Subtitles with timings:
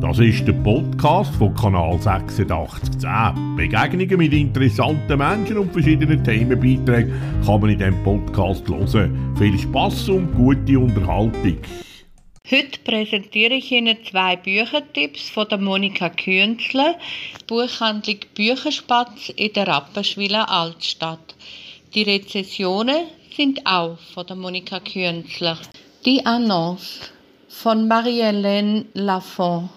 [0.00, 3.56] Das ist der Podcast von Kanal 8610.
[3.56, 7.14] Begegnungen mit interessanten Menschen und verschiedenen Themenbeiträgen
[7.44, 9.34] kann man in diesem Podcast hören.
[9.38, 11.56] Viel Spass und gute Unterhaltung.
[12.50, 16.96] Heute präsentiere ich Ihnen zwei Büchertipps von der Monika Künzler,
[17.46, 21.34] Buchhandlung Bücherspatz in der Rapperswiler Altstadt.
[21.94, 25.58] Die Rezessionen sind auch von der Monika Künzler.
[26.04, 27.00] Die Annonce
[27.48, 29.70] von Marie-Hélène Lafont.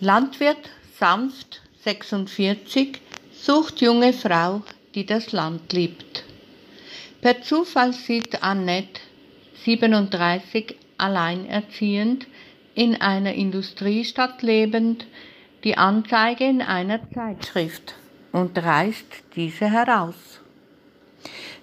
[0.00, 0.68] Landwirt,
[0.98, 3.00] sanft, 46,
[3.32, 4.60] sucht junge Frau,
[4.94, 6.24] die das Land liebt.
[7.22, 9.00] Per Zufall sieht Annette,
[9.64, 12.26] 37, alleinerziehend,
[12.74, 15.06] in einer Industriestadt lebend,
[15.64, 17.94] die Anzeige in einer Zeitschrift
[18.32, 20.40] und reißt diese heraus.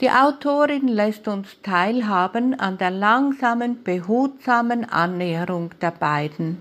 [0.00, 6.58] Die Autorin lässt uns teilhaben an der langsamen, behutsamen Annäherung der beiden.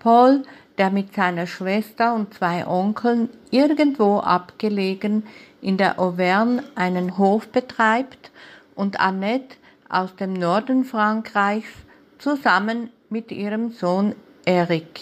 [0.00, 0.42] Paul,
[0.78, 5.24] der mit seiner Schwester und zwei Onkeln irgendwo abgelegen
[5.60, 8.30] in der Auvergne einen Hof betreibt,
[8.76, 9.56] und Annette
[9.88, 11.70] aus dem Norden Frankreichs
[12.18, 15.00] zusammen mit ihrem Sohn Eric.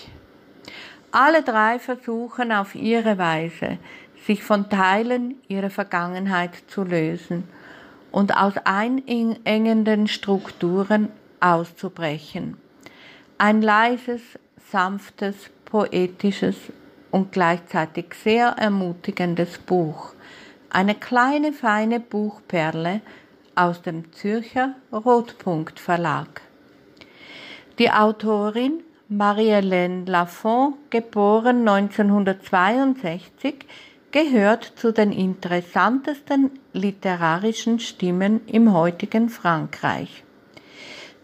[1.11, 3.79] Alle drei versuchen auf ihre Weise,
[4.27, 7.45] sich von Teilen ihrer Vergangenheit zu lösen
[8.11, 11.09] und aus einengenden Strukturen
[11.41, 12.57] auszubrechen.
[13.39, 14.23] Ein leises,
[14.71, 16.55] sanftes, poetisches
[17.11, 20.15] und gleichzeitig sehr ermutigendes Buch.
[20.71, 23.01] Eine kleine, feine Buchperle
[23.57, 26.43] aus dem Zürcher Rotpunkt Verlag.
[27.81, 33.67] Die Autorin Marie-Hélène Lafont, geboren 1962,
[34.13, 40.23] gehört zu den interessantesten literarischen Stimmen im heutigen Frankreich.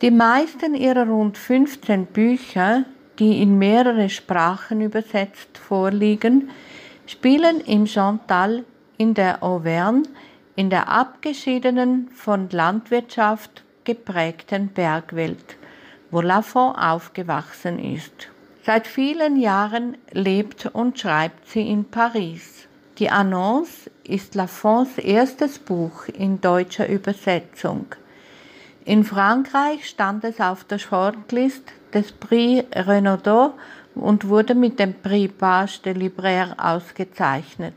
[0.02, 2.84] Die meisten ihrer rund 15 Bücher,
[3.20, 6.50] die in mehrere Sprachen übersetzt vorliegen,
[7.06, 8.64] spielen im Chantal
[8.96, 10.04] in der Auvergne,
[10.56, 15.56] in der abgeschiedenen, von Landwirtschaft geprägten Bergwelt,
[16.10, 18.28] wo Lafont aufgewachsen ist.
[18.64, 22.68] Seit vielen Jahren lebt und schreibt sie in Paris.
[22.98, 27.86] Die Annonce ist Lafonts erstes Buch in deutscher Übersetzung.
[28.84, 33.52] In Frankreich stand es auf der Shortlist des Prix Renaudot
[33.94, 37.74] und wurde mit dem Prix Page de Libraire ausgezeichnet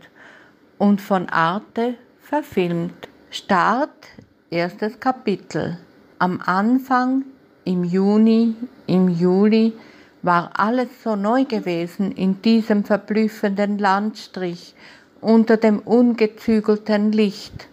[0.77, 3.09] und von Arte verfilmt.
[3.31, 4.07] Start,
[4.49, 5.77] erstes Kapitel.
[6.19, 7.25] Am Anfang,
[7.65, 8.55] im Juni,
[8.87, 9.73] im Juli,
[10.21, 14.73] war alles so neu gewesen in diesem verblüffenden Landstrich
[15.19, 17.67] unter dem ungezügelten Licht,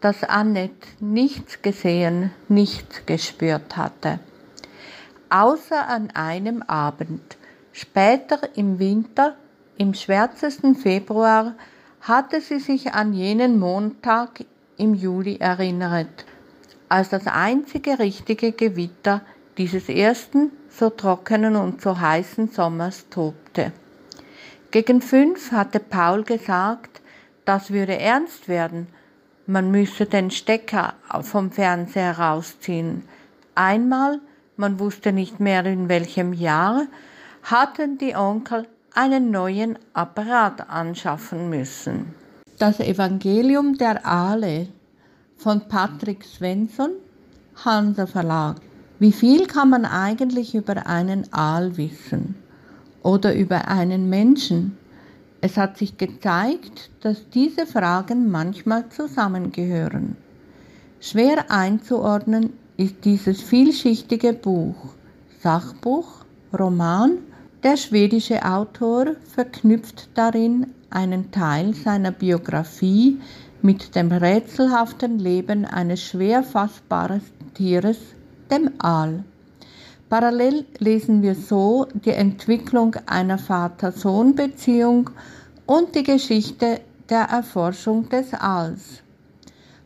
[0.00, 4.18] das Annette nichts gesehen, nichts gespürt hatte.
[5.30, 7.36] Außer an einem Abend,
[7.72, 9.36] später im Winter,
[9.76, 11.54] im schwärzesten Februar,
[12.00, 14.44] hatte sie sich an jenen Montag
[14.76, 16.24] im Juli erinnert,
[16.88, 19.22] als das einzige richtige Gewitter
[19.58, 23.72] dieses ersten so trockenen und so heißen Sommers tobte.
[24.70, 27.00] Gegen fünf hatte Paul gesagt,
[27.44, 28.88] das würde ernst werden.
[29.48, 33.04] Man müsse den Stecker vom Fernseher rausziehen.
[33.54, 34.20] Einmal,
[34.56, 36.86] man wusste nicht mehr in welchem Jahr,
[37.44, 42.14] hatten die Onkel einen neuen Apparat anschaffen müssen.
[42.58, 44.66] Das Evangelium der Aale
[45.36, 46.90] von Patrick Svensson,
[47.64, 48.56] Hansa Verlag.
[48.98, 52.34] Wie viel kann man eigentlich über einen Aal wissen?
[53.02, 54.76] Oder über einen Menschen?
[55.46, 60.16] Es hat sich gezeigt, dass diese Fragen manchmal zusammengehören.
[60.98, 64.74] Schwer einzuordnen ist dieses vielschichtige Buch,
[65.40, 67.18] Sachbuch, Roman.
[67.62, 73.20] Der schwedische Autor verknüpft darin einen Teil seiner Biografie
[73.62, 77.20] mit dem rätselhaften Leben eines schwer fassbaren
[77.54, 77.98] Tieres,
[78.50, 79.22] dem Aal.
[80.08, 85.10] Parallel lesen wir so die Entwicklung einer Vater-Sohn-Beziehung
[85.66, 86.80] und die Geschichte
[87.10, 89.02] der Erforschung des Aals.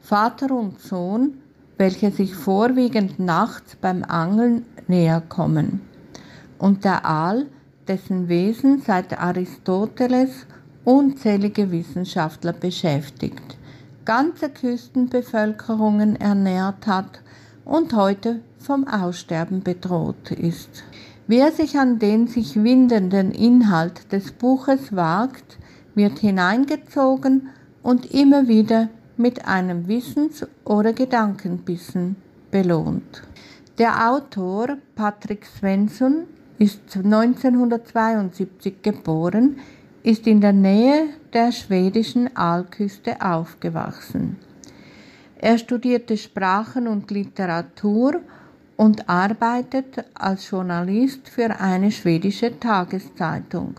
[0.03, 1.39] Vater und Sohn,
[1.79, 5.81] welche sich vorwiegend nachts beim Angeln näher kommen.
[6.59, 7.47] Und der Aal,
[7.89, 10.47] dessen Wesen seit Aristoteles
[10.85, 13.57] unzählige Wissenschaftler beschäftigt,
[14.05, 17.23] ganze Küstenbevölkerungen ernährt hat
[17.65, 20.85] und heute vom Aussterben bedroht ist.
[21.27, 25.59] Wer sich an den sich windenden Inhalt des Buches wagt,
[25.95, 27.49] wird hineingezogen
[27.83, 32.17] und immer wieder mit einem Wissens- oder Gedankenbissen
[32.51, 33.23] belohnt.
[33.79, 36.25] Der Autor Patrick Svensson
[36.59, 39.57] ist 1972 geboren,
[40.03, 44.37] ist in der Nähe der schwedischen Aalküste aufgewachsen.
[45.37, 48.21] Er studierte Sprachen und Literatur
[48.81, 53.75] und arbeitet als Journalist für eine schwedische Tageszeitung,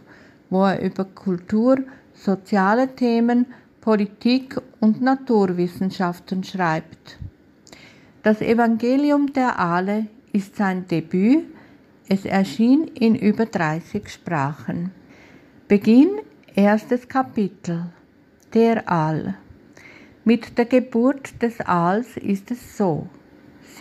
[0.52, 1.80] wo er über Kultur,
[2.14, 3.48] soziale Themen,
[3.82, 7.18] Politik und Naturwissenschaften schreibt.
[8.22, 11.46] Das Evangelium der Aale ist sein Debüt.
[12.08, 14.92] Es erschien in über 30 Sprachen.
[15.68, 16.10] Beginn
[16.54, 17.88] erstes Kapitel.
[18.54, 19.34] Der Aal.
[20.26, 23.08] Mit der Geburt des Aals ist es so.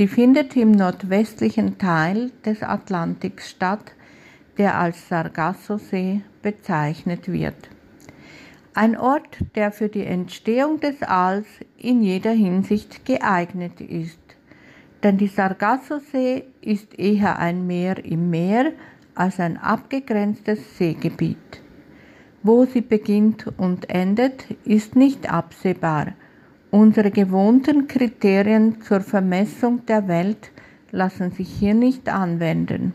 [0.00, 3.92] Sie findet im nordwestlichen Teil des Atlantiks statt,
[4.56, 7.68] der als Sargassosee bezeichnet wird.
[8.72, 11.44] Ein Ort, der für die Entstehung des Aals
[11.76, 14.18] in jeder Hinsicht geeignet ist.
[15.02, 18.72] Denn die Sargassosee ist eher ein Meer im Meer
[19.14, 21.60] als ein abgegrenztes Seegebiet.
[22.42, 26.14] Wo sie beginnt und endet, ist nicht absehbar
[26.72, 30.52] Unsere gewohnten Kriterien zur Vermessung der Welt
[30.92, 32.94] lassen sich hier nicht anwenden.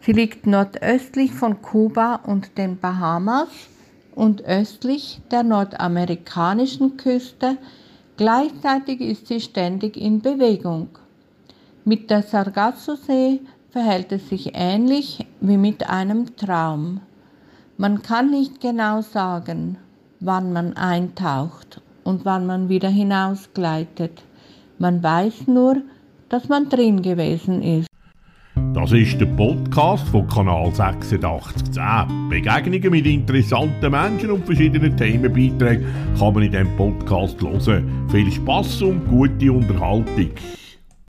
[0.00, 3.48] Sie liegt nordöstlich von Kuba und den Bahamas
[4.14, 7.58] und östlich der nordamerikanischen Küste,
[8.16, 10.88] gleichzeitig ist sie ständig in Bewegung.
[11.84, 13.40] Mit der Sargasso-See
[13.72, 17.00] verhält es sich ähnlich wie mit einem Traum.
[17.76, 19.76] Man kann nicht genau sagen,
[20.20, 24.22] wann man eintaucht und wann man wieder hinausgleitet.
[24.78, 25.76] Man weiß nur,
[26.28, 27.88] dass man drin gewesen ist.
[28.74, 32.28] Das ist der Podcast von Kanal 8610.
[32.28, 35.86] Begegnungen mit interessanten Menschen und verschiedenen Themenbeiträgen
[36.18, 38.08] kann man in diesem Podcast hören.
[38.10, 40.30] Viel Spaß und gute Unterhaltung.